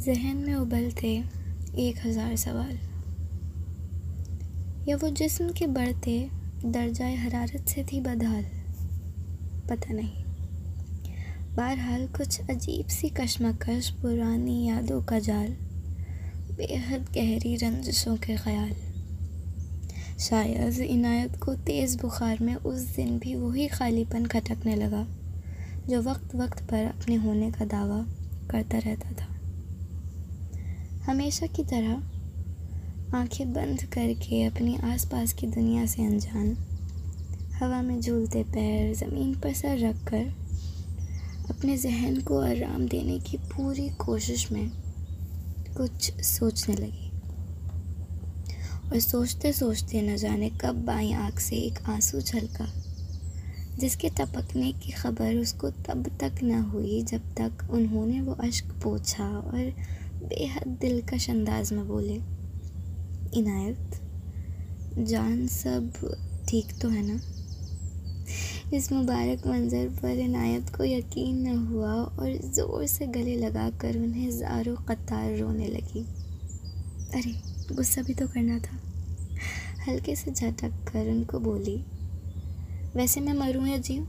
[0.00, 1.08] जहन में उबलते
[1.78, 2.78] एक हज़ार सवाल।
[4.88, 6.30] या वो जिस्म के बढ़ते
[6.64, 8.44] दर्जाए हरारत से थी बदहाल?
[9.70, 10.24] पता नहीं।
[11.56, 15.48] बहरहाल कुछ अजीब सी कशमकश, पुरानी यादों का जाल,
[16.56, 18.72] बेहद गहरी रंजिशों के ख्याल।
[20.18, 25.06] शायद इनायत को तेज़ बुखार में उस दिन भी वही खालीपन खटकने लगा,
[25.88, 28.06] जो वक्त वक्त पर अपने होने का दावा
[28.50, 29.39] करता रहता था।
[31.10, 36.52] हमेशा की तरह आँखें बंद करके अपनी आसपास की दुनिया से अनजान,
[37.52, 40.26] हवा में झूलते पैर, ज़मीन पर सर रख कर
[41.50, 44.70] अपने जहन को आराम देने की पूरी कोशिश में
[45.76, 47.10] कुछ सोचने लगी।
[48.88, 52.72] और सोचते सोचते न जाने कब बाई आँख से एक आँसू छलका,
[53.78, 59.28] जिसके टपकने की खबर उसको तब तक न हुई जब तक उन्होंने वो अश्क पोछा
[59.28, 59.72] और
[60.22, 62.14] बेहद दिलकश अंदाज में बोले,
[63.34, 64.00] इनायत,
[64.98, 65.92] जान सब
[66.48, 67.20] ठीक तो है ना?
[68.74, 74.30] इस मुबारक मंज़र पर इनायत को यकीन न हुआ और ज़ोर से गले लगाकर उन्हें
[74.30, 76.04] ज़ारो कतार रोने लगी।
[77.14, 77.34] अरे,
[77.74, 78.78] गुस्सा भी तो करना था।
[79.88, 81.76] हल्के से झटक कर उनको बोली,
[82.96, 84.06] वैसे मैं मरूँ या जीऊँ?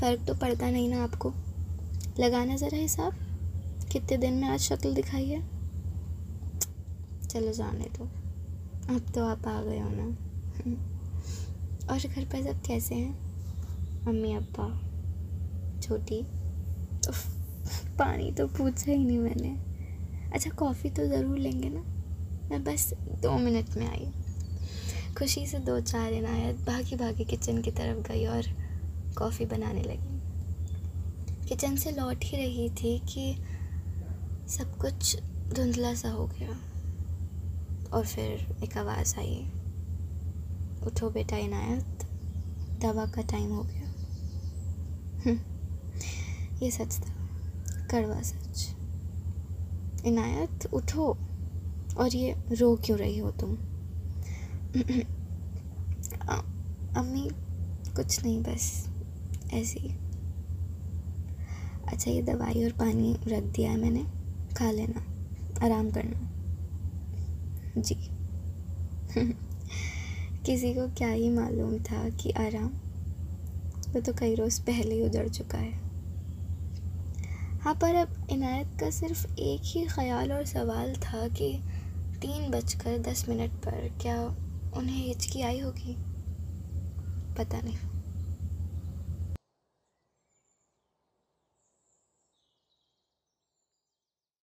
[0.00, 1.32] फ़र्क तो पड़ता नहीं ना आपको?
[2.20, 3.12] लगाना ज़रा हिसाब?
[3.94, 5.40] कितने दिन में आज शक्ल दिखाई है?
[7.28, 8.04] चलो जाने दो।
[8.94, 10.04] अब तो आप आ गए हो ना?
[11.92, 13.18] और घर पर सब कैसे हैं?
[14.06, 14.68] मम्मी, अब्बा,
[15.80, 16.26] छोटी?
[17.98, 19.56] पानी तो पूछा ही नहीं मैंने।
[20.30, 21.80] अच्छा कॉफ़ी तो ज़रूर लेंगे ना?
[22.50, 24.12] मैं बस दो मिनट में आई।
[25.18, 28.42] खुशी से दो चार इनायत भागी भागी किचन की तरफ़ गई और
[29.18, 30.14] कॉफ़ी बनाने लगी।
[31.48, 33.36] किचन से लौट ही रही थी कि
[34.48, 35.16] सब कुछ
[35.54, 36.48] धुंधला सा हो गया।
[37.92, 39.36] और फिर एक आवाज़ आई
[40.86, 42.04] उठो बेटा इनायत
[42.80, 43.88] दवा का टाइम हो गया।
[45.22, 45.38] हम्म,
[46.62, 47.12] ये सच था
[47.90, 48.68] कड़वा सच।
[50.04, 51.06] इनायत उठो
[51.98, 53.54] और ये रो क्यों रही हो तुम?
[56.96, 57.28] अम्मी
[57.96, 58.88] कुछ नहीं बस
[59.52, 59.78] ऐसे
[61.88, 64.23] अच्छा ये दवाई और पानी रख दिया है मैंने।
[64.56, 65.04] खा लेना,
[65.64, 66.30] आराम करना।
[67.78, 67.94] जी।
[70.46, 72.70] किसी को क्या ही मालूम था कि आराम
[73.94, 75.72] वो तो कई रोज़ पहले ही उजड़ चुका है।
[77.60, 81.60] हाँ पर अब इनायत का सिर्फ़ एक ही ख्याल और सवाल था कि
[82.20, 84.22] तीन बजकर दस मिनट पर क्या
[84.76, 85.96] उन्हें हिचकी आई होगी?
[87.38, 87.93] पता नहीं।